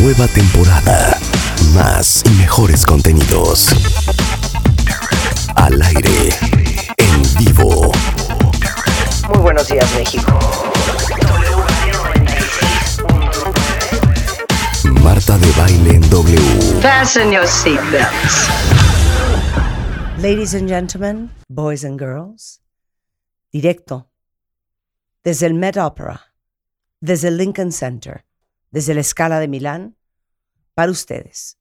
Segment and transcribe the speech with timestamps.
[0.00, 1.18] Nueva temporada.
[1.72, 3.68] Más y mejores contenidos.
[5.54, 6.30] Al aire.
[6.96, 7.92] En vivo.
[9.28, 10.38] Muy buenos días, México.
[15.02, 16.80] Marta de baile en W.
[16.82, 18.48] Fasten your seatbelts.
[20.18, 22.60] Ladies and gentlemen, boys and girls,
[23.52, 24.08] directo
[25.22, 26.32] desde el Met Opera,
[27.00, 28.24] desde el Lincoln Center,
[28.74, 29.96] desde la Escala de Milán,
[30.74, 31.60] para ustedes.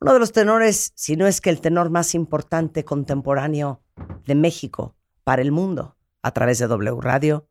[0.00, 3.82] Uno de los tenores, si no es que el tenor más importante contemporáneo
[4.24, 7.48] de México para el mundo, a través de W Radio,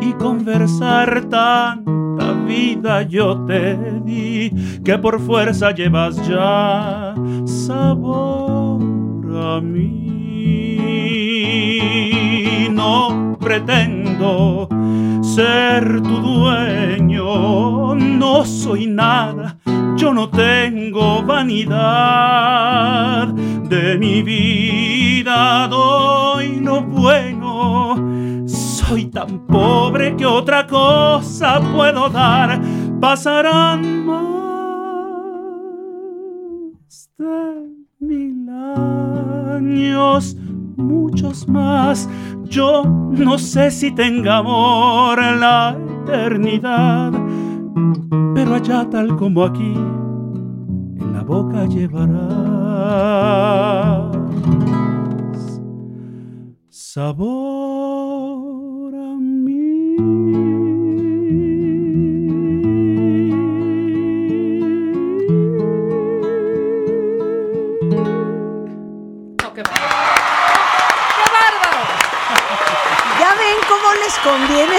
[0.00, 4.50] y conversar tanta vida yo te di
[4.84, 8.80] que por fuerza llevas ya sabor
[9.36, 10.08] a mí.
[12.70, 14.68] No pretendo
[15.22, 19.57] ser tu dueño, no soy nada,
[19.98, 21.68] yo no tengo vanidad.
[23.68, 27.96] De mi vida doy lo bueno,
[28.46, 32.60] soy tan pobre que otra cosa puedo dar.
[33.00, 34.28] Pasarán más
[37.18, 38.48] de mil
[39.56, 40.36] años,
[40.76, 42.08] muchos más.
[42.44, 47.12] Yo no sé si tenga amor en la eternidad,
[48.34, 52.18] pero allá tal como aquí, en la boca llevarás
[56.68, 57.97] sabor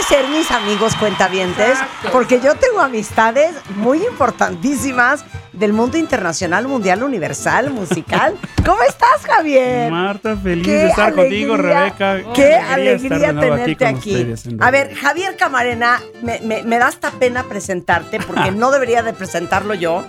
[0.09, 1.77] ser mis amigos cuentavientes,
[2.11, 8.35] porque yo tengo amistades muy importantísimas del mundo internacional, mundial, universal, musical.
[8.65, 9.91] ¿Cómo estás, Javier?
[9.91, 12.21] Marta, feliz Qué de estar contigo, Rebeca.
[12.33, 14.15] Qué alegría tenerte aquí.
[14.15, 19.03] ustedes A ver, Javier Camarena, me, me- me da hasta pena presentarte porque no debería
[19.03, 20.03] de presentarlo yo,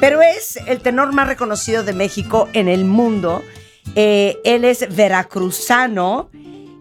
[0.00, 3.42] pero es el tenor más reconocido de México en el mundo.
[3.94, 6.30] Eh, él es veracruzano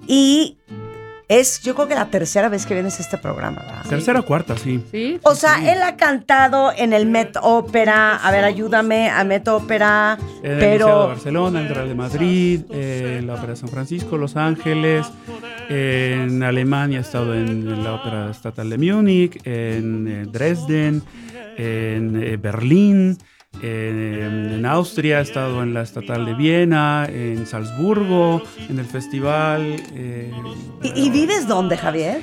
[0.08, 0.58] y
[1.28, 3.90] es, yo creo que la tercera vez que vienes a este programa, ¿verdad?
[3.90, 4.84] Tercera o cuarta, sí.
[4.92, 5.20] Sí.
[5.24, 10.18] O sea, él ha cantado en el Met Opera, a ver, ayúdame, a Met Opera,
[10.44, 11.08] el de pero...
[11.08, 15.06] Barcelona, en el Real de Madrid, en la Ópera de San Francisco, Los Ángeles,
[15.70, 21.02] en Alemania he estado en la Ópera Estatal de Múnich, en eh, Dresden,
[21.58, 23.18] en eh, Berlín,
[23.62, 29.76] en, en Austria he estado en la Estatal de Viena, en Salzburgo, en el festival.
[29.94, 30.32] eh,
[30.84, 32.22] ¿Y, y vives dónde, Javier?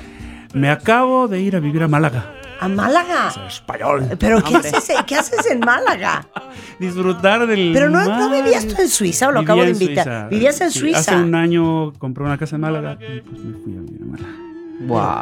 [0.53, 2.31] me acabo de ir a vivir a Málaga.
[2.59, 3.33] A Málaga.
[3.47, 4.07] Español.
[4.19, 6.27] ¿Pero qué haces, qué haces en Málaga?
[6.79, 10.03] Disfrutar del Pero no, vivías tú en Suiza, o lo Vivía acabo de invitar.
[10.05, 10.27] Suiza.
[10.29, 10.99] Vivías en Sí, Suiza.
[10.99, 14.05] Hace un año compré una casa en Málaga y pues me fui a vivir a
[14.05, 14.33] Málaga.
[14.81, 15.21] Wow.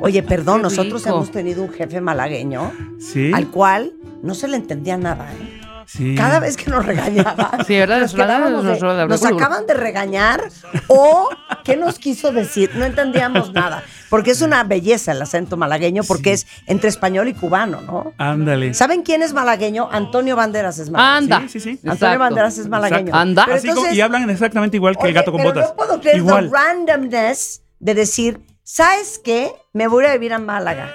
[0.00, 3.30] Oye, perdón, nosotros hemos tenido un jefe malagueño Sí.
[3.34, 3.92] al cual
[4.22, 5.30] no se le entendía nada.
[5.32, 5.60] ¿eh?
[5.86, 6.14] Sí.
[6.16, 8.00] Cada vez que nos regañaba, Sí, ¿verdad?
[8.00, 10.42] nos, quedábamos de- nos- acaban de regañar
[10.88, 11.30] o
[11.64, 12.70] qué nos quiso decir.
[12.74, 13.82] No entendíamos nada.
[14.10, 18.12] Porque es una belleza el acento malagueño, porque es entre español y cubano, ¿no?
[18.18, 18.74] Ándale.
[18.74, 19.88] ¿Saben quién es malagueño?
[19.90, 21.34] Antonio Banderas es malagueño.
[21.36, 21.48] Anda.
[21.48, 21.70] Sí, sí, sí.
[21.76, 22.18] Antonio Exacto.
[22.18, 23.00] Banderas es malagueño.
[23.00, 23.18] Exacto.
[23.18, 23.44] Anda.
[23.46, 25.68] Pero Así como- entonces- y hablan exactamente igual que el gato con pero botas.
[25.70, 26.50] No puedo creer igual.
[26.50, 28.40] la randomness de decir,
[28.72, 29.52] ¿sabes qué?
[29.72, 30.92] Me voy a vivir a Málaga.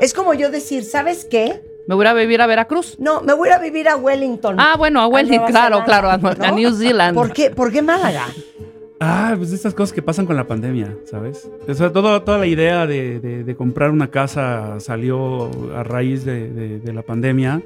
[0.00, 1.60] es como yo decir, ¿sabes qué?
[1.86, 2.96] Me voy a vivir a Veracruz.
[2.98, 4.56] No, me voy a vivir a Wellington.
[4.58, 6.56] Ah, bueno, a Wellington, Nueva claro, Zelanda, claro, a.
[6.56, 7.14] New Zealand.
[7.14, 8.24] ¿Por qué, ¿Por qué Málaga?
[9.00, 11.46] Ah, pues estas cosas que pasan con la pandemia, ¿sabes?
[11.68, 16.24] O sea, todo- toda la idea de, de- de comprar una casa salió a raíz
[16.24, 17.60] de, de- de la pandemia.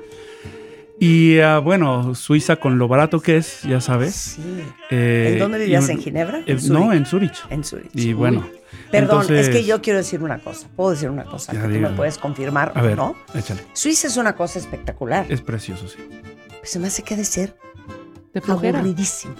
[0.98, 4.14] Y ah, bueno, Suiza con lo barato que es, ya sabes.
[4.14, 4.64] Sí.
[4.90, 5.88] eh, ¿En dónde vivías?
[5.90, 6.38] ¿En Ginebra?
[6.40, 6.72] eh, ¿En Zúrich?
[6.72, 7.38] no, en Zurich.
[7.50, 7.90] En Zurich.
[7.94, 8.44] Y bueno.
[8.90, 10.66] Perdón, entonces- es que yo quiero decir una cosa.
[10.76, 11.52] ¿Puedo decir una cosa?
[11.52, 13.14] Ya, que tú me puedes confirmar A ver, no.
[13.34, 13.64] échale.
[13.72, 15.26] Suiza es una cosa espectacular.
[15.28, 15.98] Es precioso, sí.
[16.58, 17.56] Pues se me hace que ha de ser
[18.32, 18.78] De flojera.
[18.80, 19.34] aburridísimo.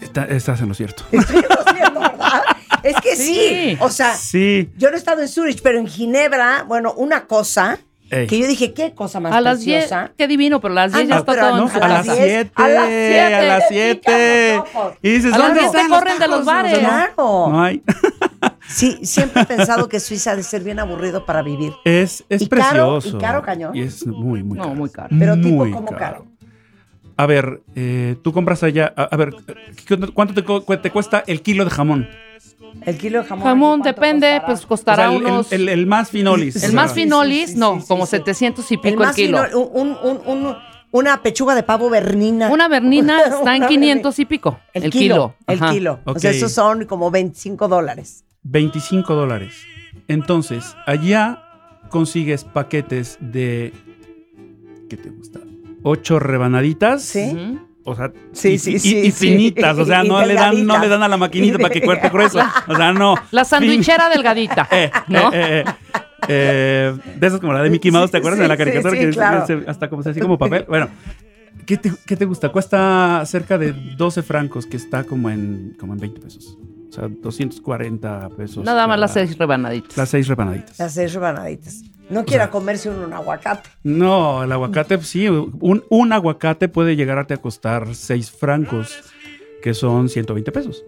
[0.00, 1.04] Está- estás en lo cierto.
[1.12, 2.42] Estoy haciendo, ¿verdad?
[2.82, 3.34] Es que sí.
[3.34, 3.76] Sí.
[3.80, 4.70] O sea, Sí.
[4.76, 7.78] yo no he estado en Zurich, pero en Ginebra, bueno, una cosa
[8.12, 8.26] Ey.
[8.26, 10.12] que yo dije, ¿qué cosa más A las 10, preciosa?
[10.16, 11.88] qué divino, pero a las 10 Ah, ya no, está pero todo no, a a
[11.88, 12.24] las las casa.
[12.24, 14.00] 10, 7, a las a las 7.
[14.04, 14.62] siete.
[15.02, 16.78] Y dices, A las ¿dónde 10 están los corren de los bares.
[16.78, 17.48] Claro.
[17.50, 17.82] No hay.
[18.68, 21.72] Sí, siempre he pensado que Suiza ha de ser bien aburrido para vivir.
[21.84, 23.18] Es, es Y caro, precioso.
[23.18, 23.76] y caro cañón.
[23.76, 24.74] Y es muy, muy No, caro.
[24.76, 25.08] muy caro.
[25.18, 26.26] Pero tipo, Muy ¿cómo caro?
[27.16, 28.92] A ver, eh, tú compras allá.
[28.96, 29.34] A, a ver,
[29.86, 32.08] ¿qué- ¿cuánto te, cu- te cuesta el kilo de jamón?
[32.86, 33.44] El kilo de jamón.
[33.46, 34.46] Jamón ¿aquí cuánto depende, costará?
[34.46, 35.52] pues O costará sea, el, unos...
[35.52, 36.62] el- el- el más finolis.
[36.64, 38.10] el más sí, finolis, sí, no, sí, sí, como sí.
[38.16, 39.42] 700 y pico el, más kilo.
[39.54, 40.56] un, un- un- un-
[40.90, 42.48] una pechuga de pavo bernina.
[42.50, 44.58] Una bernina está en Una 500 y pico.
[44.74, 45.34] El, kilo.
[45.46, 45.72] El Ajá.
[45.72, 46.00] kilo.
[46.04, 48.24] O sea, esos son como 25 dólares.
[48.42, 49.54] 25 dólares.
[50.08, 51.42] Entonces, allá
[51.90, 53.72] consigues paquetes de.
[54.90, 55.40] ¿Qué te gusta?
[55.82, 57.02] Ocho rebanaditas.
[57.02, 57.58] Sí.
[57.84, 59.26] O sea, Sí, y, sí, y- sí, y sí.
[59.28, 59.76] finitas.
[59.78, 62.08] O sea, Y no le, dan, no le dan a la maquinita para que cuerte
[62.12, 62.38] grueso.
[62.68, 63.16] O sea, no.
[63.32, 65.32] La sandwichera delgadita, Eh, ¿no?
[65.32, 65.66] eh, eh, eh,
[66.28, 68.92] eh, de esas como la de Mickey Mouse, ¿te acuerdas sí, de la caricatura?
[68.92, 69.46] sí, que claro.
[69.46, 70.64] se- hasta como, así como papel.
[70.68, 70.88] Bueno,
[71.66, 72.50] ¿qué te, qué te gusta?
[72.50, 76.56] Cuesta cerca de 12 francos, que está como en, como en 20 pesos.
[76.92, 78.62] O sea, 240 pesos.
[78.64, 79.96] Nada más las seis rebanaditas.
[79.96, 80.78] Las seis rebanaditas.
[80.78, 81.82] Las seis rebanaditas.
[82.10, 83.70] No quiera comerse uno un aguacate.
[83.82, 89.02] No, el aguacate, pues sí, un, un aguacate puede llegarte a costar 6 francos,
[89.62, 90.84] que son 120 pesos.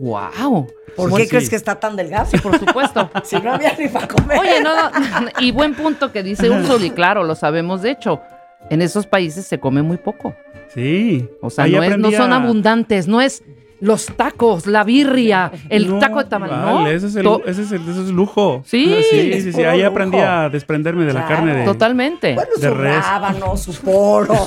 [0.00, 0.66] ¡Wow!
[0.96, 1.28] ¿Por Pues qué sí.
[1.30, 2.26] crees que está tan delgado?
[2.28, 3.08] Sí, por supuesto.
[3.22, 4.38] Si no había ni para comer.
[4.40, 4.90] Oye, no, no,
[5.38, 8.20] y buen punto que dice Úrsula, y claro, lo sabemos de hecho.
[8.68, 10.34] En esos países se come muy poco.
[10.74, 11.28] Sí.
[11.40, 13.44] O sea, no, es- no son abundantes, no es
[13.80, 16.86] los tacos, la birria, el No, taco de tamal, ¿no?
[16.86, 18.62] ese es el, ese es el, ese es lujo.
[18.64, 19.64] Sí, Ah, sí, sí, sí.
[19.64, 19.90] Ahí lujo.
[19.90, 21.64] aprendí a desprenderme de la carne de.
[21.64, 22.34] Totalmente.
[22.34, 23.04] Bueno, de su res.
[23.06, 24.34] rábano, su poro.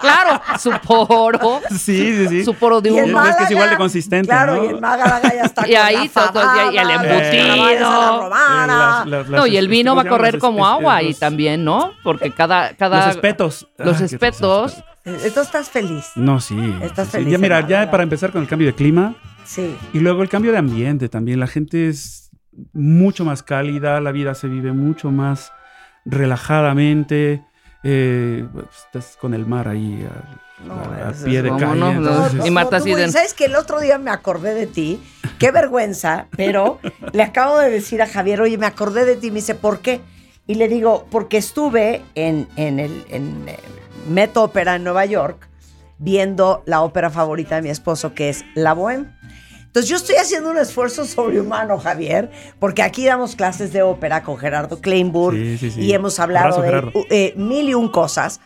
[0.00, 1.76] Claro, su poro, Sí,
[2.16, 2.44] sí, sí.
[2.44, 2.98] su poro de un...
[3.26, 4.64] es que es igual de consistente, Claro, ¿no?
[4.64, 6.40] y en Málaga ya está Y ahí todo,
[6.72, 8.28] y- el fabada, embutido.
[8.30, 9.04] la.
[9.06, 11.18] Las- las- No, y el vino va a ¿cómo se correr como agua y los-
[11.18, 11.92] también, ¿no?
[12.02, 12.74] Porque cada...
[12.76, 13.68] cada Los espetos.
[13.78, 14.82] Los Ah, espetos.
[15.14, 16.06] Entonces estás feliz.
[16.16, 16.56] No, sí.
[16.82, 19.14] Estás sí, feliz Ya, mira, ya para empezar con el cambio de clima
[19.44, 19.76] Sí.
[19.92, 21.40] y luego el cambio de ambiente también.
[21.40, 22.30] La gente es
[22.72, 25.52] mucho más cálida, la vida se vive mucho más
[26.04, 27.42] relajadamente.
[27.82, 31.80] eh, pues, estás con el mar ahí a, No, a- a pie es de calle.
[31.80, 34.66] no, entonces- no, Y tú, así de- ¿Sabes que el otro día me acordé de
[34.66, 35.00] ti?
[35.38, 36.78] Qué vergüenza, pero
[37.14, 39.28] le acabo de decir a Javier, oye, me acordé de ti.
[39.28, 40.02] Y me dice, ¿por qué?
[40.46, 43.56] Y le digo, porque estuve en, en el en, eh,
[44.08, 45.48] Met Opera en Nueva York
[45.98, 49.14] viendo la ópera favorita de mi esposo, que es La Bohème.
[49.66, 54.36] Entonces yo estoy haciendo un esfuerzo sobrehumano, Javier, porque aquí damos clases de ópera con
[54.36, 55.80] Gerardo Kleinburg Sí, sí, sí.
[55.82, 58.40] y hemos hablado Abrazo, de uh, eh, mil y un cosas.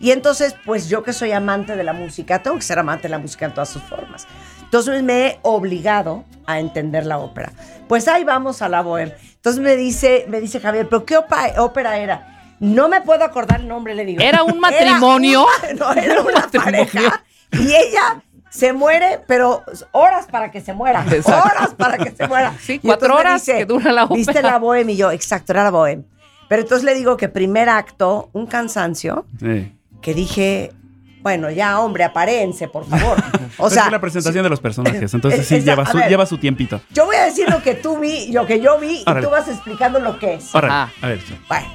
[0.00, 3.08] Y entonces, pues yo que soy amante de la música, tengo que ser amante de
[3.08, 4.28] la música en todas sus formas.
[4.62, 7.52] Entonces me he obligado a entender la ópera.
[7.88, 9.14] Pues ahí vamos a la bohème.
[9.34, 12.37] Entonces me dice, me dice Javier, ¿pero qué ópera era?
[12.60, 14.20] No me puedo acordar el nombre, le digo.
[14.22, 15.46] ¿Era un matrimonio?
[15.62, 16.86] Era un- no, era una matrimonio.
[16.86, 17.22] pareja.
[17.52, 19.62] Y ella se muere, pero
[19.92, 21.04] horas para que se muera.
[21.10, 21.48] Exacto.
[21.48, 22.54] Horas para que se muera.
[22.60, 24.90] Sí, Y cuatro horas que dura la ¿Viste ópera?" la bohème?
[24.92, 26.04] Y yo, exacto, era la bohème.
[26.48, 29.72] Pero entonces le digo que primer acto, un cansancio, Sí.
[30.00, 30.72] que dije,
[31.20, 33.18] bueno, ya, hombre, apárense, por favor.
[33.60, 36.08] O Es sea, que la presentación de los personajes, entonces sí Esa- lleva su, ver.
[36.08, 36.80] lleva su tiempito.
[36.90, 39.48] yo voy a decir lo que tú vi, lo que yo vi, y tú vas
[39.48, 40.54] explicando lo que es.
[40.54, 40.92] Ahora, Ajá.
[41.02, 41.20] a ver.
[41.20, 41.36] sí.
[41.48, 41.66] Bueno.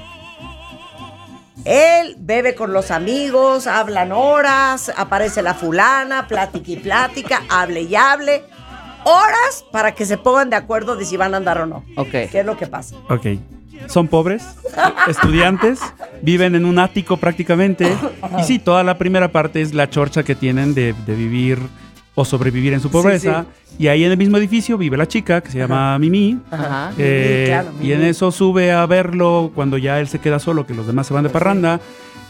[1.64, 7.94] Él bebe con los amigos, hablan horas, aparece la fulana, plática y plática, hable y
[7.94, 8.44] hable.
[9.04, 11.84] Horas para que se pongan de acuerdo de si van a andar o no.
[11.96, 12.10] Ok.
[12.10, 12.96] ¿Qué es lo que pasa?
[13.08, 13.26] Ok.
[13.86, 14.44] Son pobres,
[15.08, 15.80] estudiantes,
[16.22, 17.94] viven en un ático prácticamente.
[18.38, 21.58] Y sí, toda la primera parte es la chorcha que tienen de, de vivir
[22.14, 23.46] o sobrevivir en su pobreza.
[23.78, 26.38] Y ahí en el mismo edificio vive la chica que se llama Mimi.
[26.50, 26.92] Ajá.
[26.96, 30.74] Eh, claro, y en eso sube a verlo cuando ya él se queda solo, que
[30.74, 31.80] los demás se van de parranda.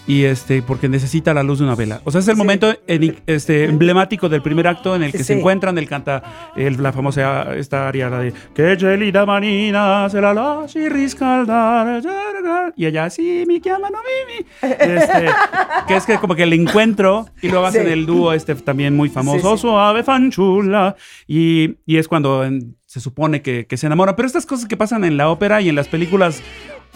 [0.07, 2.01] Y este porque necesita la luz de una vela.
[2.05, 2.39] O sea, es el Sí.
[2.39, 6.23] momento en- este, emblemático del primer acto en el que se encuentran, él canta
[6.57, 12.01] el- la famosa esta aria la de que gelida manina se la lasci riscaldare
[12.77, 14.47] y allá sí mi chiamano Mimi
[14.79, 15.27] este,
[15.89, 17.93] que es que como que el encuentro y luego hacen Sí.
[17.93, 20.97] el dúo este también muy famoso suave fanchula
[21.27, 24.77] y, y es cuando en- se supone que, que se enamoran pero estas cosas que
[24.77, 26.41] pasan en la ópera y en las películas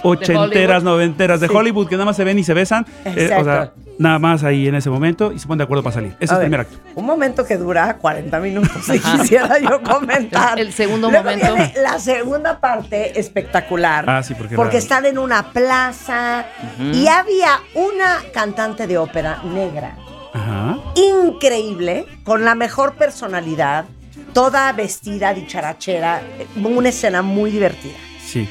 [0.05, 1.55] ochenteras, noventeras de Sí.
[1.57, 3.81] Hollywood que nada más se ven y se besan eh, o sea Exacto.
[3.99, 6.31] nada más ahí en ese momento y se ponen de acuerdo para salir ese es
[6.33, 10.61] el primer acto Un momento que dura 40 minutos, si quisiera yo comentar.
[10.61, 11.53] El- segundo Luego momento.
[11.53, 14.05] viene la segunda parte espectacular.
[14.09, 16.47] Ah, sí, porque Porque la- están en una plaza
[16.93, 19.97] y había una cantante de ópera negra
[20.33, 23.87] ajá increíble, con la mejor personalidad,
[24.33, 26.23] toda vestida dicharachera,
[26.57, 27.95] una escena muy divertida.
[28.25, 28.49] sí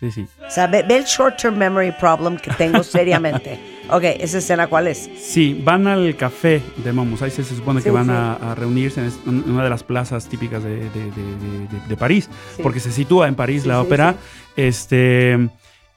[0.00, 3.58] sí sí O sea, ve, ve el short-term memory problem que tengo seriamente.
[3.88, 5.08] ok, esa escena, ¿cuál es?
[5.20, 7.22] Sí, van al café de Momus.
[7.22, 8.10] Ahí se, se supone que Sí, van sí.
[8.12, 11.96] a, a reunirse en una de las plazas típicas de, de- de- de- de- de
[11.96, 12.62] París, Sí.
[12.62, 14.16] porque se sitúa en París la ópera.
[14.56, 15.38] Este.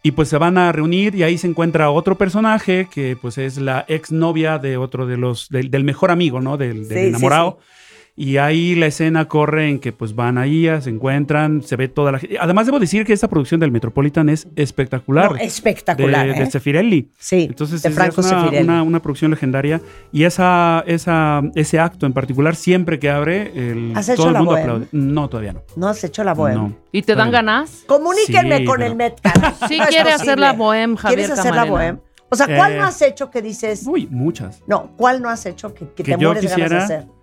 [0.03, 3.57] Y pues se van a reunir y ahí se encuentra otro personaje que pues es
[3.57, 6.57] la exnovia de otro de los, del, del mejor amigo, ¿no?
[6.57, 7.57] Del, del enamorado.
[8.17, 12.13] Y ahí la escena corre en que pues van ahí, se encuentran, se ve toda
[12.13, 12.37] la gente.
[12.39, 15.31] Además debo decir que esta producción del Metropolitan es espectacular.
[15.31, 16.25] No, espectacular.
[16.25, 16.49] de, ¿eh?
[16.49, 17.07] de.
[17.19, 18.63] Sí, Entonces de es- Franco es una, Zeffirelli.
[18.63, 19.81] una- una producción legendaria
[20.13, 24.33] y esa, esa, ese acto en particular, siempre que abre, el, ¿Has hecho todo el
[24.33, 24.61] la mundo bohème?
[24.61, 24.87] aplaude.
[24.93, 25.63] No, todavía no.
[25.75, 26.53] No has hecho la bohème.
[26.55, 26.73] No.
[26.93, 27.83] ¿Y te dan ganas?
[27.85, 29.61] Comuníquenme Sí, con pero- el Metcalf.
[29.67, 31.99] Sí No quiere hacer la bohème, Javier ¿Quieres hacer la bohème?
[32.29, 34.61] O sea, ¿cuál Eh, no has hecho que dices, Uy, muchas.
[34.67, 37.15] no, cuál no has hecho que, que Que te mueres de ganas de quisiera- hacer?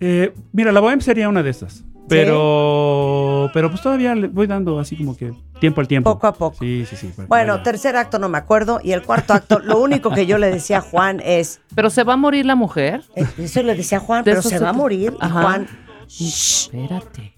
[0.00, 1.84] Eh, mira, la Bohem sería una de estas.
[2.08, 6.12] Pero, pero pues todavía le voy dando así como que tiempo al tiempo.
[6.14, 6.56] Poco a poco.
[6.60, 7.12] Sí, sí, sí.
[7.28, 7.62] Bueno, vaya.
[7.64, 10.78] tercer acto no me acuerdo y el cuarto acto, lo único que yo le decía
[10.78, 13.02] a Juan es, ¿Pero se va a morir la mujer?
[13.16, 15.14] eh, eso le decía a Juan, pero se se va a morir.
[15.18, 15.42] Ajá.
[15.42, 15.66] Juan,
[16.06, 17.35] "Shh, Espérate.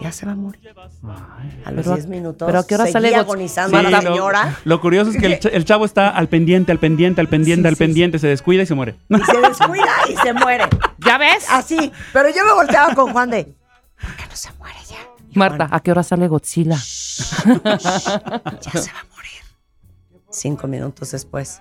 [0.00, 0.74] Ya se va a morir.
[1.04, 4.08] Ay, A los pero 10 minutos ¿Pero a qué hora sale agonizando Sí, la Marta,
[4.08, 7.20] lo- señora Lo, curioso es que el, ch- el chavo está al pendiente, al pendiente,
[7.20, 8.96] al pendiente, Sí, al sí, pendiente, se descuida y se muere.
[9.08, 10.64] y se descuida y se muere.
[10.98, 11.46] ¿Ya ves?
[11.50, 11.92] Así.
[12.12, 13.44] Pero yo me volteaba con Juan de,
[14.00, 14.96] ¿por qué no se muere ya?
[15.30, 16.76] Y Marta, Juan, ¿a qué hora sale Godzilla?
[16.76, 16.78] ya
[17.78, 19.40] se va a morir.
[20.30, 21.60] Cinco minutos después,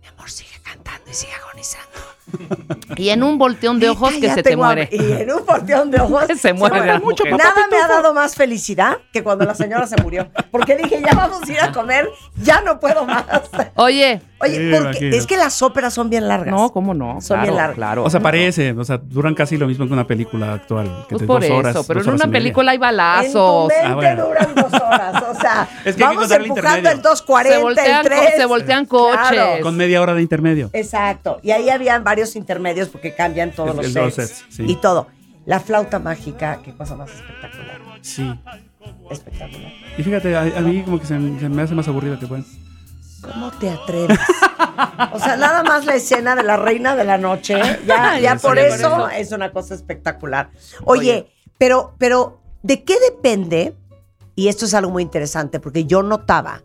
[0.00, 1.98] mi amor sigue cantando y sigue agonizando.
[2.96, 4.88] Y en un volteón de ojos que se te muere.
[4.92, 7.24] Y en un volteón de ojos Se muere mucho.
[7.24, 10.28] Nada me ha dado más felicidad que cuando la señora se murió.
[10.50, 12.08] Porque dije, ya vamos a ir a comer,
[12.42, 13.24] ya no puedo más.
[13.76, 16.54] Oye, Oye, Sí, porque es que las óperas son bien largas.
[16.54, 17.20] no, ¿cómo no?
[17.20, 17.76] Son claro, bien largas.
[17.76, 18.04] claro.
[18.04, 20.86] O sea, parece, o sea, duran casi lo mismo que una película actual.
[21.10, 23.68] Que Pues por dos eso, horas, pero dos en una película hay En tu balazos.
[23.68, 24.26] mente Ah, bueno.
[24.26, 25.22] duran dos horas.
[25.28, 25.68] O sea,
[25.98, 28.34] vamos empujando el 240, Se voltean, el co- 3.
[28.36, 29.28] se voltean coches.
[29.30, 29.62] Claro.
[29.62, 30.70] Con media hora de intermedio.
[30.72, 31.38] Exacto.
[31.42, 34.64] Y ahí habían varios intermedios porque cambian todos los los sets, sí.
[34.66, 35.08] Y todo.
[35.46, 37.80] La flauta mágica, qué cosa más espectacular.
[38.02, 38.30] Sí.
[39.10, 39.72] Espectacular.
[39.98, 42.44] Y fíjate, a, a mí como que se, se me hace más aburrido que bueno.
[43.22, 44.18] ¿Cómo te atreves?
[45.12, 48.36] O sea, nada más la escena de la reina de la noche, ya, ya sí,
[48.36, 49.08] eso por eso.
[49.10, 50.50] es una cosa espectacular.
[50.84, 51.32] Oye, Oye.
[51.58, 53.74] pero, pero, ¿de qué depende?
[54.36, 56.62] Y esto es algo muy interesante porque yo notaba,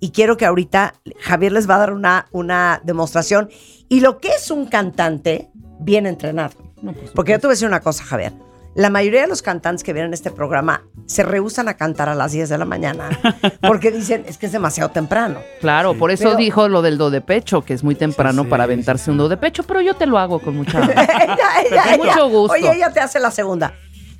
[0.00, 3.50] y quiero que ahorita Javier les va a dar una, una demostración,
[3.88, 5.50] y lo que es un cantante
[5.80, 6.54] bien entrenado.
[6.82, 8.32] No, pues, Porque yo te voy a decir una cosa, Javier.
[8.74, 12.14] La mayoría de los cantantes que vienen a este programa se rehusan a cantar a
[12.16, 13.08] las 10 de la mañana
[13.62, 15.38] porque dicen es que es demasiado temprano.
[15.60, 15.98] Claro, Sí.
[16.00, 18.64] por eso Pero- dijo lo del do de pecho, que es muy temprano Sí, para
[18.64, 19.10] aventarse sí.
[19.12, 20.80] un do de pecho, pero yo te lo hago con mucha...
[20.82, 21.38] ella,
[21.70, 22.54] ella, Con mucho gusto.
[22.54, 23.74] Oye, ella te hace la segunda.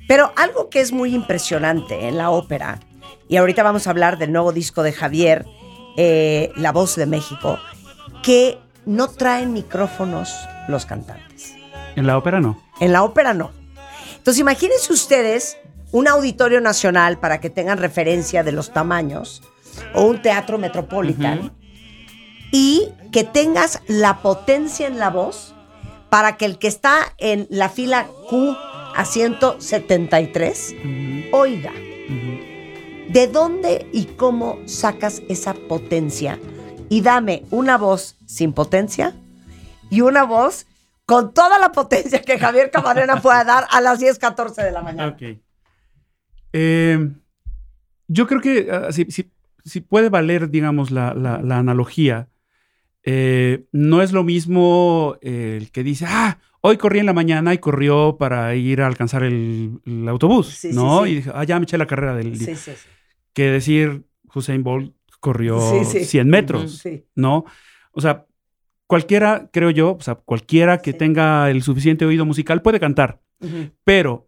[0.07, 2.79] Pero algo que es muy impresionante en la ópera,
[3.27, 5.45] y ahorita vamos a hablar del nuevo disco de Javier,
[5.97, 7.57] eh, La Voz de México,
[8.23, 10.33] que no traen micrófonos
[10.67, 11.55] los cantantes.
[11.95, 12.61] En la ópera no.
[12.79, 13.51] En la ópera no.
[14.17, 15.57] Entonces imagínense ustedes
[15.91, 19.41] un auditorio nacional para que tengan referencia de los tamaños,
[19.93, 21.53] o un teatro metropolitan,
[22.51, 25.53] y que tengas la potencia en la voz
[26.09, 28.55] para que el que está en la fila Q
[28.95, 30.75] a 173
[31.31, 31.71] oiga.
[33.09, 36.39] ¿De dónde y cómo sacas esa potencia?
[36.95, 39.13] Y dame una voz sin potencia
[39.89, 40.65] y una voz
[41.05, 44.81] con toda la potencia que Javier Camarena pueda dar a las 10, 14 de la
[44.81, 45.09] mañana.
[45.09, 45.21] Ok.
[46.53, 47.11] Eh,
[48.07, 49.29] yo creo que ah, si, si-
[49.65, 52.29] si puede valer, digamos, la, la- la analogía,
[53.03, 57.53] eh, no es lo mismo eh, el que dice, ah, hoy corrí en la mañana
[57.53, 61.03] y corrió para ir a alcanzar el, el autobús, Sí, ¿no?
[61.03, 61.11] sí.
[61.11, 62.47] Y dije, ah, ya me eché la carrera del día.
[62.47, 62.87] Sí, sí, sí.
[63.33, 64.94] Que decir, Usain Bolt
[65.25, 66.05] corrió Sí, sí.
[66.05, 67.05] 100 metros, Sí.
[67.15, 67.45] ¿no?
[67.91, 68.25] O sea,
[68.87, 73.21] cualquiera, creo yo, o sea, cualquiera que tenga el suficiente oído musical puede cantar,
[73.83, 74.27] pero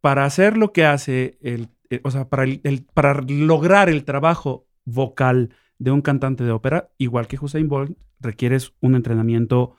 [0.00, 4.04] para hacer lo que hace, el, eh, o sea, para, el- el- para lograr el
[4.04, 9.76] trabajo vocal de un cantante de ópera, igual que Hussein Bolt, requieres un entrenamiento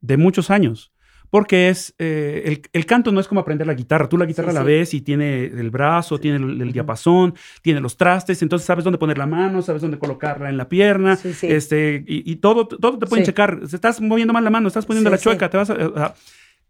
[0.00, 0.92] de muchos años.
[1.32, 4.06] Porque es, eh, el, el canto no es como aprender la guitarra.
[4.06, 4.66] Tú la guitarra Sí, la sí.
[4.66, 8.98] ves y tiene el brazo, tiene el, el diapasón, tiene los trastes, entonces sabes dónde
[8.98, 11.46] poner la mano, sabes dónde colocarla en la pierna, Sí, sí.
[11.46, 13.30] este, y, y todo, todo te pueden Sí.
[13.30, 13.60] checar.
[13.64, 15.50] Estás moviendo mal la mano, estás poniendo Sí, la chueca, sí.
[15.52, 15.74] te vas a...
[16.04, 16.14] a-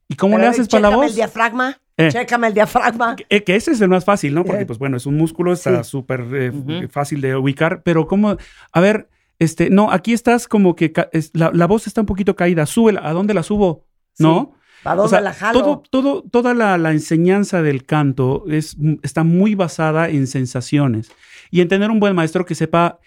[0.08, 1.06] ¿Y cómo Pero le haces para la voz?
[1.06, 1.78] el diafragma.
[1.96, 2.10] Eh.
[2.12, 3.16] Chécame el diafragma.
[3.30, 4.44] Eh, que ese es el más fácil, ¿no?
[4.44, 4.66] Porque, Eh.
[4.66, 5.90] pues bueno, es un músculo, está Sí.
[5.90, 6.88] súper eh, Ujú.
[6.88, 8.36] fácil de ubicar, pero como,
[8.72, 9.08] a ver,
[9.40, 13.00] este, no, aquí estás como que es- la, la voz está un poquito caída, súbela,
[13.08, 13.86] ¿a dónde la subo?
[14.22, 14.54] ¿No?
[14.82, 15.60] ¿Para dónde O sea, la jalo?
[15.60, 21.12] todo, todo, toda la, la enseñanza del canto es, está muy basada en sensaciones
[21.50, 22.98] y en tener un buen maestro que sepa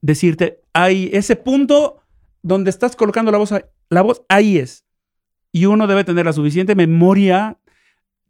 [0.00, 2.02] decirte, hay ese punto
[2.42, 3.54] donde estás colocando la voz,
[3.88, 4.84] la voz ahí es.
[5.52, 7.58] Y uno debe tener la suficiente memoria,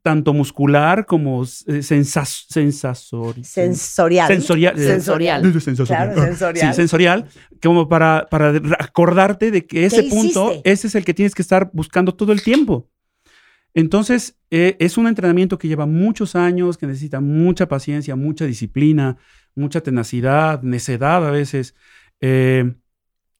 [0.02, 4.26] tanto muscular como eh, sensas, sensasori- Sensorial.
[4.28, 4.74] sensorial.
[4.78, 5.52] eh, Sensorial.
[5.62, 6.12] sensorial.
[6.12, 6.74] Claro, sensorial.
[6.74, 7.28] Sí, sensorial,
[7.62, 10.70] como para, para acordarte de que ese punto, hiciste?
[10.70, 12.90] ese es el que tienes que estar buscando todo el tiempo.
[13.74, 19.16] Entonces, eh, es un entrenamiento que lleva muchos años, que necesita mucha paciencia, mucha disciplina,
[19.54, 21.74] mucha tenacidad, necedad a veces.
[22.20, 22.74] Eh,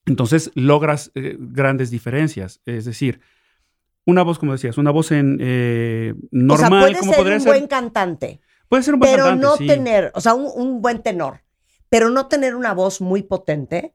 [0.05, 2.61] entonces, logras eh, grandes diferencias.
[2.65, 3.19] Es decir,
[4.05, 7.39] una voz, como decías, una voz en eh, o sea, normal, puede como ser un
[7.39, 7.49] ser.
[7.49, 9.67] buen cantante, puede ser un buen pero cantante, no sí.
[9.67, 11.41] tener, o sea, un, un buen tenor,
[11.89, 13.93] pero no tener una voz muy potente.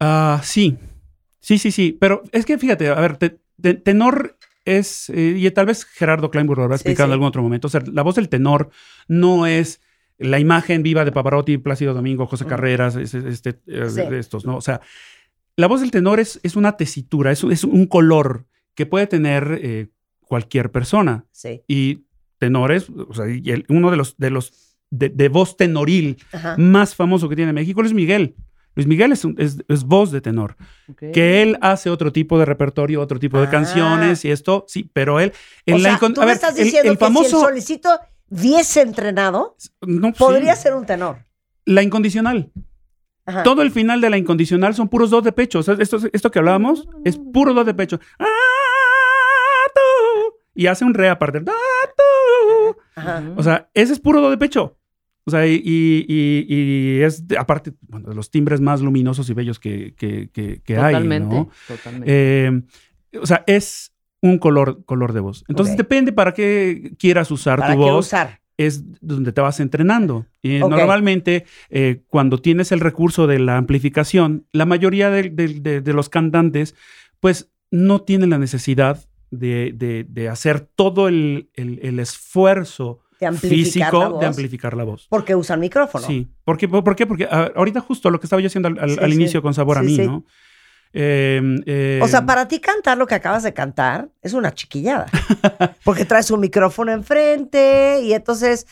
[0.00, 0.76] Ah, sí,
[1.40, 5.50] sí, sí, sí, pero es que fíjate, a ver, te- te- tenor es, eh, y
[5.50, 8.02] tal vez Gerardo Kleinburg lo habrá Sí, explicado en algún otro momento, o sea, la
[8.02, 8.70] voz del tenor
[9.08, 9.80] no es
[10.18, 12.46] la imagen viva de Pavarotti, Plácido Domingo, José.
[12.46, 14.56] Carreras, es- es- este, eh, estos, ¿no?
[14.56, 14.80] O sea,
[15.56, 19.58] la voz del tenor es, es una tesitura, es, es un color que puede tener
[19.62, 19.88] eh,
[20.20, 21.24] cualquier persona.
[21.30, 21.62] Sí.
[21.68, 22.04] Y
[22.38, 26.56] tenores, o sea, y el- uno de los, de los, de, de voz tenoril Ajá.
[26.58, 28.34] más famoso que tiene México es Luis Miguel.
[28.74, 30.56] Luis Miguel es, un- es- es voz de tenor.
[31.12, 33.50] Que él hace otro tipo de repertorio, otro tipo de Ah.
[33.50, 35.32] canciones y esto, sí, pero él.
[35.66, 37.12] En o la sea, incon- tú a me ver, estás el- diciendo el, que si
[37.12, 37.36] famoso.
[37.40, 37.90] el solicito
[38.28, 41.18] viese entrenado, no, sí, podría ser un tenor.
[41.66, 42.50] La incondicional.
[43.24, 43.42] Ajá.
[43.44, 45.60] Todo el final de la incondicional son puros dos de pecho.
[45.60, 48.00] O sea, esto, esto que hablábamos es puro dos de pecho.
[48.18, 48.26] Ah.
[50.54, 51.42] Y hace un re aparte.
[52.94, 53.22] Ajá.
[53.36, 54.76] O sea, ese es puro do de pecho.
[55.24, 59.30] O sea, y, y- y- y es, de- aparte, bueno, de los timbres más luminosos
[59.30, 61.34] y bellos que, que- que- que hay, Totalmente.
[61.34, 61.50] ¿no?
[61.68, 62.06] Totalmente.
[62.08, 62.62] Eh,
[63.20, 65.44] o sea, es un color, color de voz.
[65.48, 68.40] Entonces, depende para qué quieras usar ¿Para tu qué voz, usar?
[68.56, 70.26] es donde te vas entrenando.
[70.42, 76.08] Y normalmente, eh, cuando tienes el recurso de la amplificación, la mayoría de- de los
[76.08, 76.74] cantantes,
[77.20, 83.32] pues, no tienen la necesidad de, de- de hacer todo el, el- el esfuerzo De
[83.32, 84.20] físico voz.
[84.20, 85.06] de amplificar la voz.
[85.08, 86.06] Porque usan micrófono.
[86.06, 86.28] Sí.
[86.44, 86.68] ¿Por qué?
[86.68, 87.06] ¿Por qué?
[87.06, 89.14] Porque ah, ahorita justo lo que estaba yo haciendo al, al- Sí, al sí.
[89.16, 90.06] inicio con Sabor a mí, sí.
[90.06, 90.24] ¿no?
[90.94, 95.06] Eh, eh, O sea, para ti cantar lo que acabas de cantar es una chiquillada.
[95.84, 98.66] Porque traes un micrófono enfrente y entonces.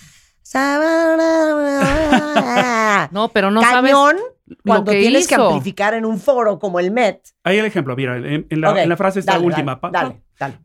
[3.12, 3.92] no, pero no sabes.
[3.92, 4.16] Cañón
[4.64, 7.20] cuando que tienes que amplificar en un foro como el Met.
[7.44, 9.78] Ahí el ejemplo, mira, en, en la, Ok, en la frase esta dale, última.
[9.80, 10.58] Dale, dale, dale.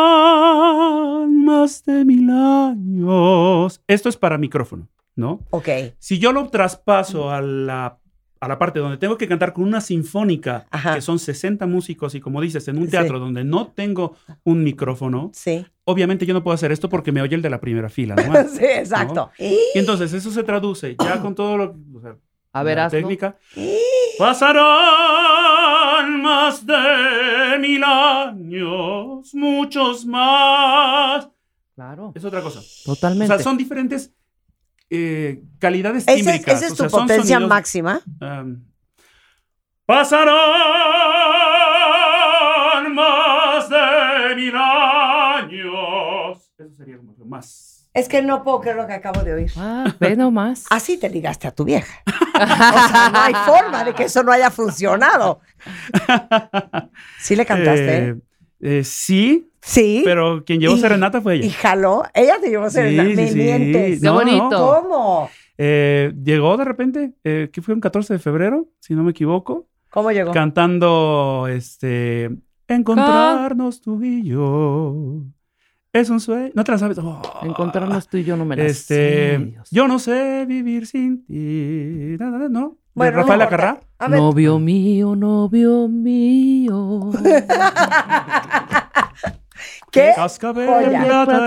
[0.00, 3.80] Pasarán más de mil años.
[3.86, 5.40] Esto es para micrófono, ¿no?
[5.50, 5.68] Ok.
[5.98, 7.98] Si yo lo traspaso a la,
[8.40, 10.94] a la parte donde tengo que cantar con una sinfónica, Ajá.
[10.94, 12.90] que son 60 músicos, y como dices, en un Sí.
[12.90, 15.64] teatro donde no tengo un micrófono, Sí.
[15.84, 18.22] obviamente yo no puedo hacer esto porque me oye el de la primera fila, ¿no?
[18.48, 19.30] Sí, exacto.
[19.38, 22.16] Y entonces eso se traduce ya con todo lo o sea,
[22.52, 22.98] A ver, la hazlo.
[22.98, 23.36] técnica.
[24.18, 24.64] Pasarán
[26.18, 31.28] más de mil años, muchos más.
[31.74, 32.12] Claro.
[32.14, 32.60] Es otra cosa.
[32.60, 33.34] O Totalmente.
[33.34, 34.12] sea, son diferentes
[34.90, 36.54] eh, calidades Esa es, tímbricas.
[36.56, 38.00] esa es o tu sea, potencia sonidos, máxima.
[38.20, 38.62] um,
[42.80, 46.50] pasarán más de mil años.
[46.58, 47.69] Eso sería como lo más.
[47.92, 49.50] Es que no puedo creer lo que acabo de oír.
[49.56, 50.64] Ah, ve nomás.
[50.70, 51.92] Así te ligaste a tu vieja.
[52.06, 55.40] O sea, no hay forma de que eso no haya funcionado.
[57.20, 58.08] ¿Sí le cantaste?
[58.10, 58.16] Eh,
[58.60, 60.02] eh, sí, sí.
[60.04, 61.46] pero quien llevó Y- serenata fue ella.
[61.46, 62.04] Y jaló.
[62.14, 63.10] Ella te llevó serenata.
[63.10, 64.00] Sí, Me sí, mientes.
[64.00, 64.80] Qué No, no, bonito.
[64.82, 65.30] ¿Cómo?
[65.58, 69.66] Eh, llegó de repente, eh, que fue un 14 de febrero, si no me equivoco,
[69.90, 70.32] ¿Cómo llegó?
[70.32, 72.30] cantando este
[72.68, 74.94] Encontrarnos tú y yo.
[75.92, 76.52] Es un sueño.
[76.54, 76.98] ¿No te la sabes?
[76.98, 77.20] Oh.
[77.42, 79.68] Encontrarnos tú y yo no me las Este, sé, Dios.
[79.70, 82.16] yo no sé vivir sin ti.
[82.50, 82.76] ¿No?
[82.94, 83.42] Bueno, no Rafael.
[83.42, 83.80] Acarrá?
[84.08, 87.10] Novio mío, novio mío.
[89.90, 90.12] ¿qué?
[90.14, 90.68] Cascabel,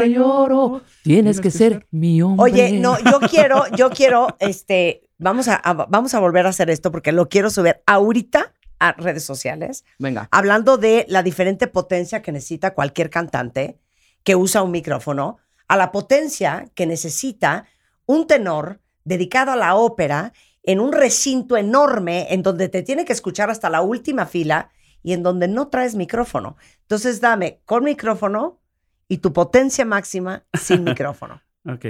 [0.02, 0.82] Te y lloro.
[1.04, 2.44] Tienes que ser mi hombre.
[2.52, 6.70] Oye, no, yo quiero, yo quiero, este, vamos a, a- vamos a volver a hacer
[6.70, 10.28] esto porque lo quiero subir ahorita a redes sociales, Venga.
[10.32, 13.78] hablando de la diferente potencia que necesita cualquier cantante
[14.24, 17.66] que usa un micrófono, a la potencia que necesita
[18.06, 20.34] un tenor dedicado a la ópera
[20.64, 25.14] en un recinto enorme en donde te tiene que escuchar hasta la última fila y
[25.14, 26.56] en donde no traes micrófono.
[26.82, 28.62] Entonces dame con micrófono
[29.08, 31.42] y tu potencia máxima sin micrófono.
[31.66, 31.86] Ok.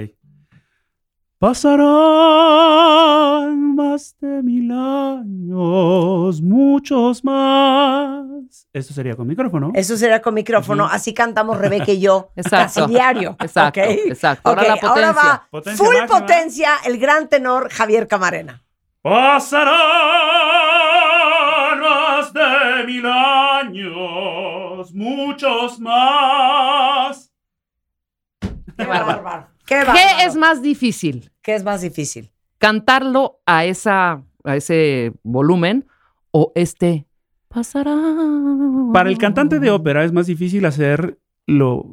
[2.34, 8.66] Pasarán más de mil años, muchos más.
[8.72, 9.70] Esto sería con micrófono.
[9.74, 12.82] Eso sería con micrófono, así cantamos Rebeca y yo Exacto.
[12.82, 13.36] casi diario.
[13.40, 14.48] Exacto, exacto.
[14.48, 15.12] Ahora la potencia.
[15.12, 16.18] va Potencia full máxima.
[16.20, 18.62] potencia el gran tenor Javier Camarena.
[19.02, 19.74] Pasarán
[21.80, 27.30] más de mil años, muchos más.
[28.76, 29.53] Qué bárbaro.
[29.66, 29.98] Qué bárbaro.
[29.98, 31.30] ¿Qué es más difícil?
[31.42, 32.30] ¿Qué es más difícil?
[32.58, 35.86] ¿Cantarlo a, esa, a ese volumen
[36.30, 37.06] o este
[37.48, 37.96] pasará?
[38.92, 41.84] Para el cantante de ópera es más difícil hacer lo,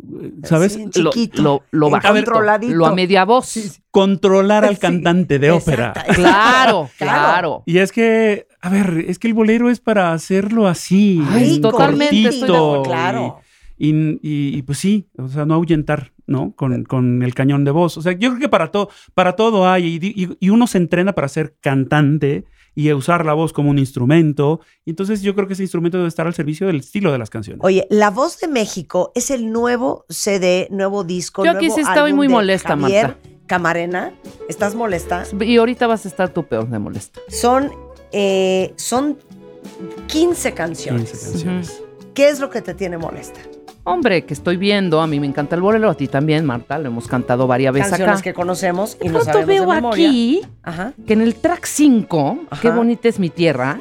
[0.43, 0.73] ¿sabes?
[0.73, 1.41] Sí, Lo, chiquito.
[1.41, 2.73] lo, lo bajito, controladito.
[2.73, 3.47] lo a media voz.
[3.47, 3.81] Sí, sí.
[3.91, 5.93] Controlar al Sí, cantante de ópera.
[6.15, 7.63] Claro, Claro.
[7.65, 11.21] Y es que, a ver, es que el bolero es para hacerlo así.
[11.29, 12.83] Ay, en totalmente, estoy de acuerdo.
[12.83, 13.39] Claro.
[13.39, 13.50] Y,
[13.89, 14.19] y-
[14.57, 16.53] y, pues sí, o sea, no ahuyentar, ¿no?
[16.55, 17.97] Con, con el cañón de voz.
[17.97, 19.99] O sea, yo creo que para, todo para todo hay.
[20.01, 23.79] Y, y- y uno se entrena para ser cantante y usar la voz como un
[23.79, 24.61] instrumento.
[24.85, 27.29] Y entonces yo creo que ese instrumento debe estar al servicio del estilo de las
[27.29, 27.59] canciones.
[27.65, 31.81] Oye, La Voz de México es el nuevo CD, nuevo disco, Yo aquí nuevo sí
[31.81, 33.29] estoy muy molesta, Javier Marta.
[33.47, 34.13] Camarena.
[34.47, 35.25] ¿Estás molesta?
[35.41, 37.19] Y ahorita vas a estar tú peor de molesta.
[37.27, 37.69] Son,
[38.13, 39.17] eh, son
[40.07, 41.11] 15 canciones.
[41.11, 41.83] 15 canciones.
[42.13, 43.39] ¿Qué es lo que te tiene molesta?
[43.83, 46.87] Hombre, que estoy viendo, a mí me encanta el bolero, a ti también, Marta, lo
[46.89, 48.23] hemos cantado varias veces Canciones acá.
[48.23, 50.07] que conocemos y De no sabemos veo de memoria.
[50.07, 50.93] aquí Ajá.
[51.07, 53.79] que en el track 5, qué bonita es mi tierra,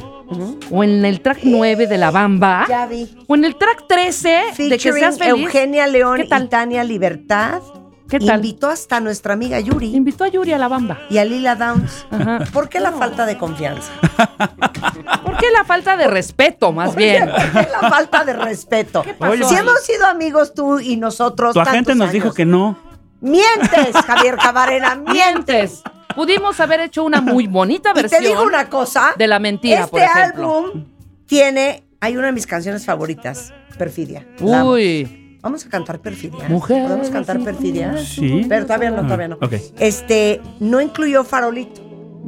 [0.70, 3.14] o en el track 9 de La Bamba, Ya vi.
[3.26, 5.44] o en el track 13 de que Featuring seas feliz.
[5.44, 7.60] Eugenia León y Tania Libertad.
[8.08, 8.36] ¿Qué tal?
[8.44, 10.98] Invitó hasta a nuestra amiga Yuri Invitó a Yuri a La Bamba.
[11.10, 12.06] y a Lila Downs.
[12.10, 12.40] Ajá.
[12.52, 13.92] ¿Por qué la falta de confianza?
[15.30, 17.28] ¿Por qué la falta de respeto, más bien?
[17.30, 19.04] ¿Por qué la falta de respeto?
[19.18, 21.54] pasó si hemos sido amigos tú y nosotros.
[21.54, 22.78] Tu agente nos dijo que no.
[23.20, 25.82] Mientes, Javier Camarena, mientes.
[26.14, 29.12] Pudimos haber hecho una muy bonita Y te versión digo una cosa.
[29.16, 30.56] de la mentira, este por ejemplo.
[30.58, 30.84] álbum
[31.26, 31.84] tiene.
[32.00, 34.26] Hay una de mis canciones favoritas, Perfidia.
[34.40, 36.48] Uy, Vamos a cantar Perfidia.
[36.48, 37.96] Mujer ¿Podemos cantar Perfidia?
[37.98, 38.44] Sí.
[38.48, 39.36] Pero todavía no, Ah, todavía no.
[39.36, 39.52] ok.
[39.78, 41.79] Este, no incluyó Farolito.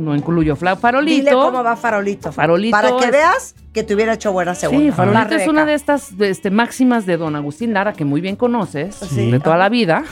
[0.02, 1.16] No incluyo farolito.
[1.16, 2.32] Dile cómo va Farolito.
[2.32, 4.84] Farolito Para que es- veas que te hubiera hecho buena segunda.
[4.84, 8.36] Sí, Farolito es una de estas este, máximas de don Agustín Lara que muy bien
[8.36, 9.30] conoces, Sí.
[9.30, 10.04] de toda la vida.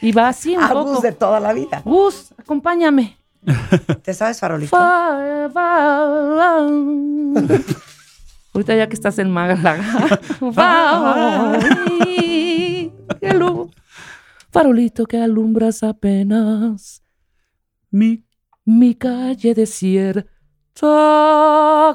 [0.00, 1.00] Y va así un Agus poco.
[1.02, 1.82] de toda la vida.
[1.84, 3.18] Gus, acompáñame.
[4.02, 4.70] ¿Te sabes Farolito?
[4.70, 6.66] Fa- fa-
[8.52, 9.78] Ahorita ya que estás en Málaga.
[14.52, 17.02] Farolito que alumbras apenas
[17.90, 18.24] Mi
[18.78, 20.28] mi calle desierta.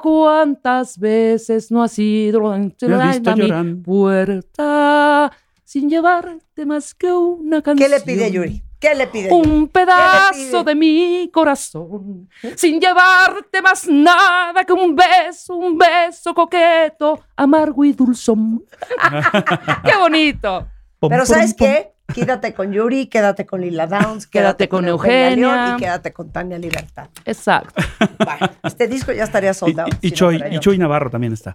[0.04, 3.84] ¿Cuántas veces no has ido a mi llorando.
[3.84, 5.32] puerta
[5.64, 7.92] sin llevarte más que una ¿Qué canción?
[7.92, 8.64] le pide Yuri?
[8.80, 9.50] ¿Qué le pide Yuri?
[9.50, 10.64] Un ¿Qué pedazo pide?
[10.66, 17.94] de mi corazón, sin llevarte más nada que un beso, un beso coqueto, amargo y
[17.94, 18.64] dulzón.
[19.84, 20.68] ¡Qué bonito!
[21.00, 21.95] Pero ¿sabes qué?
[22.14, 25.36] Quédate con Yuri, quédate con Lila Downs, Quédate con Eugenia.
[25.56, 27.10] León y quédate con Tania Libertad.
[27.26, 27.82] Exacto.
[28.24, 29.90] Bueno, este disco ya estaría Y, soldado.
[30.02, 31.54] y- y Choy, y Choy Navarro también está.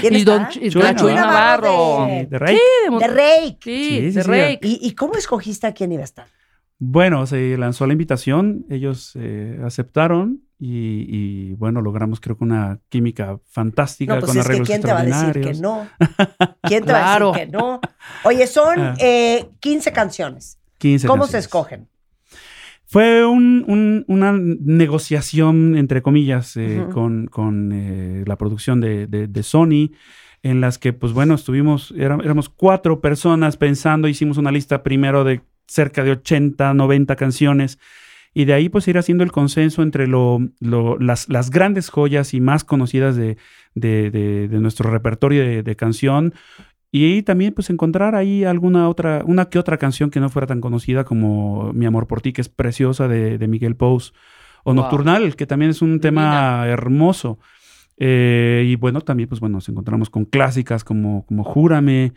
[0.00, 0.32] ¿Quién y está?
[0.32, 2.06] don Ch- y Chuy la Chuy Navarro Navarro.
[2.06, 2.56] de- ¿De Rey?
[2.56, 3.56] Sí, de, Rake.
[3.62, 4.28] sí, Sí, sí, de sí.
[4.30, 4.58] Rake.
[4.62, 6.26] ¿Y, y cómo escogiste a quién iba a estar?
[6.84, 12.80] Bueno, se lanzó la invitación, ellos eh, aceptaron y, y, bueno, logramos creo que una
[12.88, 15.86] química fantástica No, pues con es que ¿quién te va a decir que no?
[16.62, 17.30] ¿Quién te Claro.
[17.30, 17.80] va a decir que no?
[18.24, 18.94] Oye, son Ah.
[18.98, 20.58] eh, 15 canciones.
[20.78, 21.86] 15 ¿Cómo se escogen?
[22.84, 26.90] Fue un- un- una negociación, entre comillas, eh, Ujú.
[26.92, 29.92] con, con, eh, la producción de, de- de Sony,
[30.42, 35.42] en las que, pues bueno, estuvimos, éramos cuatro personas pensando, hicimos una lista primero de
[35.66, 37.78] cerca de 80, 90 canciones,
[38.34, 42.32] y de ahí pues ir haciendo el consenso entre lo, lo- las, las grandes joyas
[42.34, 43.36] y más conocidas de,
[43.74, 46.34] de- de- de nuestro repertorio de, canción,
[46.90, 50.60] y también pues encontrar ahí alguna otra, una que otra canción que no fuera tan
[50.60, 54.12] conocida como Mi amor por ti, que es preciosa de, Miguel Pous,
[54.64, 54.82] o Wow.
[54.82, 57.38] Nocturnal, que también es un tema hermoso.
[57.98, 62.12] Eh, y bueno, también pues bueno, nos encontramos con clásicas como, como Júrame,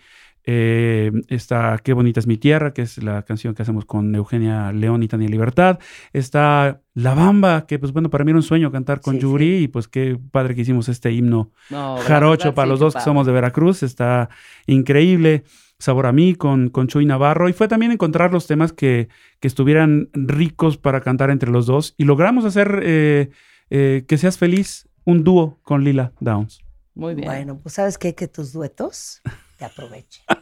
[0.45, 4.71] eh, está Qué bonita es mi tierra, que es la canción que hacemos con Eugenia
[4.71, 5.79] León y Tania Libertad.
[6.13, 9.63] Está La Bamba, que pues bueno, para mí era un sueño cantar con Sí, Yuri
[9.63, 12.93] y pues qué padre que hicimos este himno No, jarocho verdad, para sí, los dos
[12.93, 13.83] que somos de Veracruz.
[13.83, 14.29] Está
[14.67, 15.43] increíble.
[15.77, 17.49] Sabor a mí con, con Chuy Navarro.
[17.49, 21.95] Y fue también encontrar los temas que, que estuvieran ricos para cantar entre los dos.
[21.97, 23.29] Y logramos hacer eh,
[23.69, 26.59] eh, que seas feliz un dúo con Lila Downs.
[26.93, 27.27] Muy bien.
[27.27, 29.21] Bueno, pues sabes qué, que tus duetos
[29.57, 30.23] te aprovechen.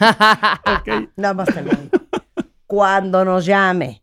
[0.00, 1.10] Ok.
[1.16, 1.90] Nada más te lo digo.
[2.66, 4.02] Cuando nos llame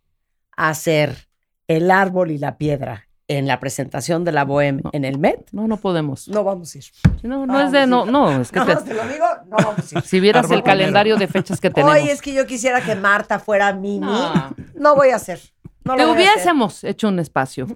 [0.56, 1.28] a hacer
[1.68, 4.90] el árbol y la piedra en la presentación de la Bohème No.
[4.94, 6.28] en el Met, No, no podemos.
[6.28, 6.86] no vamos a ir.
[7.24, 9.94] No, no es de, no, no, es que No, te- te lo digo, no vamos
[9.94, 10.06] a ir.
[10.06, 11.96] si vieras Árbol el calendario de fechas que tenemos.
[11.96, 14.06] Hoy es que yo quisiera que Marta fuera Mimi.
[14.06, 14.56] No.
[14.76, 15.42] No voy a hacer.
[15.84, 16.34] No lo Te voy a hacer.
[16.36, 17.68] hubiésemos hecho un espacio,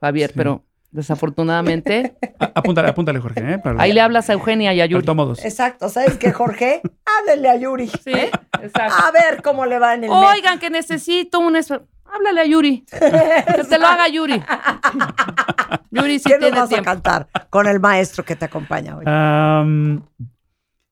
[0.00, 0.34] Javier, Sí.
[0.36, 3.54] pero desafortunadamente a- apúntale, apúntale, Jorge.
[3.54, 5.04] eh, para- ahí le hablas a Eugenia y a Yuri.
[5.04, 5.44] tomo dos.
[5.44, 5.88] Exacto.
[5.88, 6.80] ¿Sabes qué, Jorge?
[7.04, 7.88] Háblele a Yuri.
[7.88, 8.94] Sí, exacto.
[9.04, 10.10] A ver cómo le va en el.
[10.10, 12.84] Oigan, que necesito un Háblale a Yuri.
[12.90, 14.40] Que te lo haga Yuri.
[15.90, 16.84] Yuri sí ¿Qué tiene vas a tiempo.
[16.84, 19.04] cantar con el maestro que te acompaña hoy?
[19.06, 20.02] Am,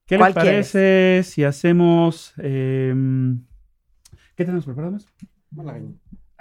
[0.07, 2.33] ¿Qué les ¿Cuál parece si hacemos...
[2.39, 3.45] em,
[4.35, 5.07] ¿Qué tenemos preparado más?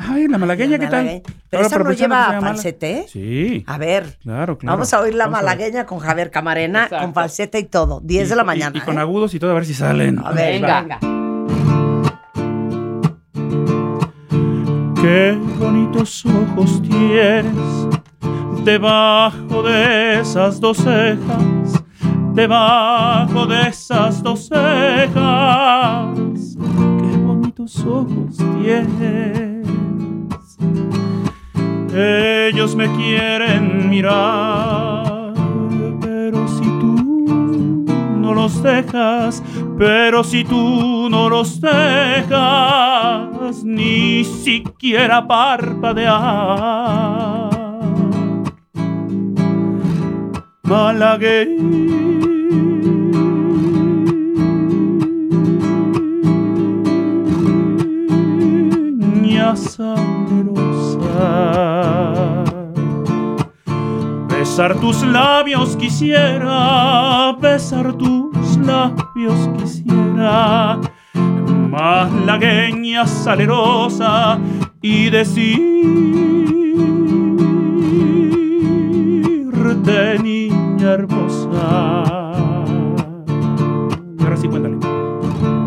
[0.01, 1.21] Ay, la malagueña, ¿qué tal?
[1.49, 3.05] Pero Ahora, esa no lleva falsete.
[3.09, 4.77] Sí, A ver, claro, claro.
[4.77, 7.03] vamos a oír la Vamos malagueña con Javier Camarena, Exacto.
[7.05, 7.99] con falsete y todo.
[8.01, 8.77] 10 de la Y- y- mañana.
[8.77, 9.01] Y, con ¿eh?
[9.01, 10.19] agudos y todo, a ver si salen.
[10.19, 10.81] A ver, Venga.
[10.81, 10.99] venga.
[15.01, 17.45] Qué bonitos ojos tienes
[18.63, 21.83] debajo de esas dos cejas,
[22.33, 26.15] debajo de esas dos cejas.
[26.57, 29.28] Qué bonitos ojos tienes.
[32.59, 35.33] Ellos me quieren mirar,
[36.01, 37.85] pero si tú
[38.17, 39.41] no los dejas,
[39.77, 47.49] pero si tú no los dejas, ni siquiera parpadear.
[50.63, 51.85] Malagueña
[59.55, 60.08] salerosa.
[64.49, 70.79] Besar tus labios quisiera, besar tus labios quisiera,
[71.69, 74.39] malagueña salerosa,
[74.81, 75.69] y decirte,
[80.21, 82.03] niña hermosa.
[84.17, 84.77] Y ahora sí, cuéntale.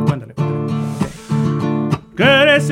[0.06, 0.34] Cuéntale, cuéntale.
[2.16, 2.68] Que eres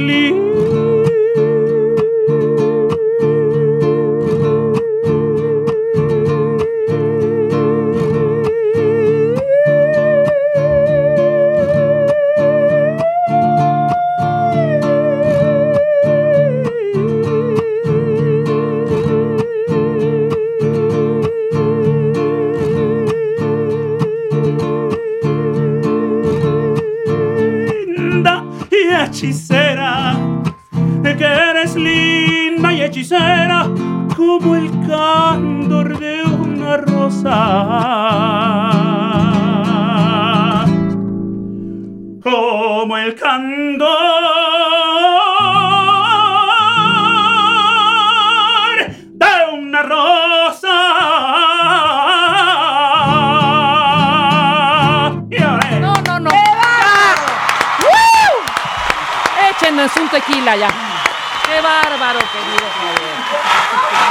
[59.80, 60.68] Échenos un tequila ya.
[60.68, 63.16] Qué bárbaro, querido Javier.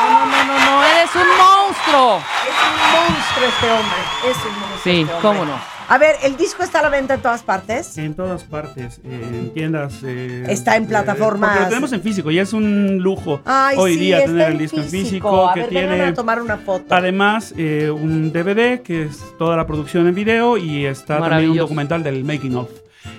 [0.09, 2.17] No, no, no, no, eres un monstruo.
[2.47, 4.31] Es un monstruo este hombre.
[4.31, 4.81] Es un monstruo.
[4.83, 5.79] Sí, este cómo no.
[5.89, 7.97] A ver, el disco está a la venta en todas partes.
[7.99, 10.01] En todas partes, eh, en tiendas.
[10.03, 11.49] eh, Está en eh, plataformas.
[11.51, 14.51] porque lo tenemos en físico, ya es un lujo Ay, hoy sí, día tener en
[14.53, 14.97] el disco físico.
[14.97, 16.93] en físico, A que ver, tiene a tomar una foto.
[16.93, 21.57] además eh, un DVD que es toda la producción en video y está también un
[21.57, 22.69] documental del making of.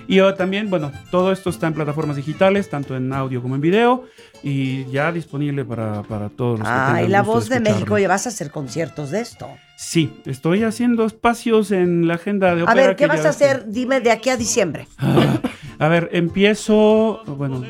[0.07, 3.61] Y eh, también, bueno, todo esto está en plataformas digitales, tanto en audio como en
[3.61, 4.05] video,
[4.43, 7.59] y ya disponible para, para todos los que Ay, tengan la voz de.
[7.59, 9.47] México, ¿y vas a hacer conciertos de esto?
[9.77, 12.87] Sí, estoy haciendo espacios en la agenda de A ópera.
[12.87, 13.65] ver, que ¿qué vas a que- hacer?
[13.67, 14.87] Dime de aquí a diciembre.
[15.79, 17.63] A ver, empiezo, bueno,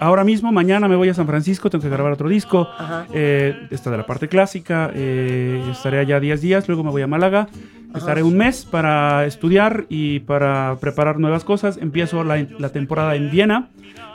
[0.00, 2.68] ahora mismo, mañana me voy a San Francisco, tengo que grabar otro disco.
[3.12, 7.06] Eh, esta de la parte clásica, eh, estaré allá 10 días, luego me voy a
[7.06, 7.48] Málaga.
[7.94, 11.76] Estaré un mes para estudiar y para preparar nuevas cosas.
[11.76, 13.68] Empiezo la, la temporada en Viena,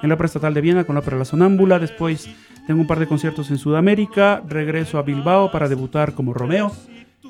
[0.03, 1.79] en la Estatal de Viena con la ópera La Sonámbula.
[1.79, 2.29] Después
[2.67, 6.73] tengo un par de conciertos en Sudamérica, regreso a Bilbao para debutar como Romeo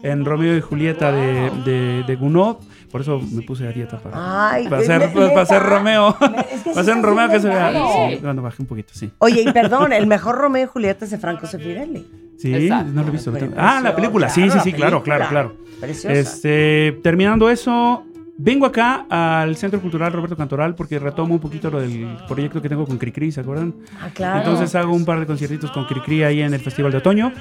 [0.03, 2.57] en Romeo y Julieta de, de, de Gounod.
[2.91, 5.33] Por eso me puse a dieta para, Ay, para, ¿qué- ser, neta?
[5.33, 6.09] para ser Romeo.
[6.09, 7.71] Es que para un estás Romeo que se vea.
[8.09, 9.11] Sí, bueno, bajé un poquito, sí.
[9.19, 12.07] Oye, y perdón, el mejor Romeo y Julieta es de Franco Sefirelli.
[12.39, 12.91] Sí, Exacto.
[12.93, 13.31] no lo he visto.
[13.31, 14.29] Pero Ah, la película.
[14.29, 15.55] Sí, sí, sí, claro, claro, claro.
[15.79, 16.13] Preciosa.
[16.13, 18.03] Este, terminando eso,
[18.37, 22.69] vengo acá al Centro Cultural Roberto Cantoral porque retomo un poquito lo del proyecto que
[22.69, 23.75] tengo con Cricri, ¿se acuerdan?
[24.01, 24.39] ah, claro.
[24.39, 27.31] Entonces hago un par de conciertitos con Cricri ahí en el Festival de Otoño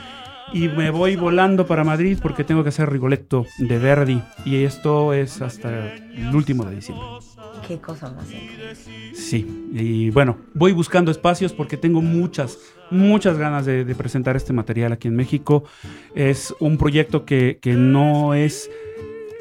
[0.53, 5.13] y me voy volando para Madrid porque tengo que hacer Rigoletto de Verdi y esto
[5.13, 7.07] es hasta el último de diciembre.
[7.67, 8.27] Qué cosa más.
[9.13, 12.59] Sí, y bueno, voy buscando espacios porque tengo muchas,
[12.91, 15.65] muchas ganas de, de presentar este material aquí en México.
[16.15, 18.71] Es un proyecto que, que no es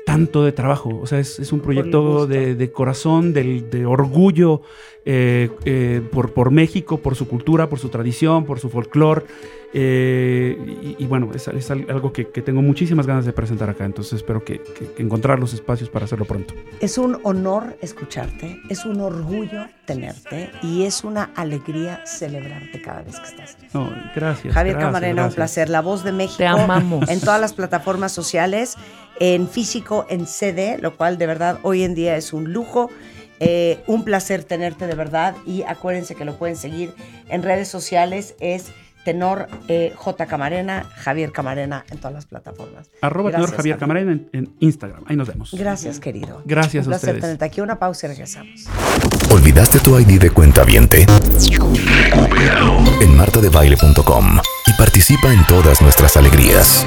[0.06, 4.62] tanto de trabajo, o sea, es, es un proyecto de, de corazón, del- de, orgullo
[5.04, 9.26] eh, eh, por, por México, por su cultura, por su tradición, por su folclore.
[9.74, 10.58] Eh,
[10.98, 13.86] y, y bueno, es, es al- algo que, que tengo muchísimas ganas de presentar acá,
[13.86, 16.54] entonces espero que, que- que encontrar los espacios para hacerlo pronto.
[16.80, 23.20] Es un honor escucharte, es un orgullo tenerte y es una alegría celebrarte cada vez
[23.20, 23.56] que estás.
[23.56, 23.68] aquí.
[23.74, 24.54] No, gracias.
[24.54, 25.70] Javier gracias, Camarena, un placer.
[25.70, 26.38] La voz de México.
[26.38, 27.10] Te amamos.
[27.10, 28.76] En todas las plataformas sociales,
[29.20, 32.90] en físico, en CD, lo cual de verdad hoy en día es un lujo.
[33.40, 36.92] Eh, un placer tenerte de verdad y acuérdense que lo pueden seguir
[37.30, 38.34] en redes sociales.
[38.40, 38.72] Es
[39.08, 40.26] tenor eh, J.
[40.26, 42.92] Camarena, Javier Camarena en todas las plataformas.
[43.00, 45.06] Arroba tenor Javier Camarena en, en Instagram.
[45.08, 45.52] Ahí nos vemos.
[45.54, 46.42] Gracias, querido.
[46.44, 47.22] Gracias un a placer ustedes.
[47.22, 47.62] tenerte aquí.
[47.62, 48.66] Una pausa y regresamos.
[49.32, 51.06] ¿Olvidaste tu ID de cuenta viente?
[53.00, 56.86] En martadebaile.com y participa en todas nuestras alegrías.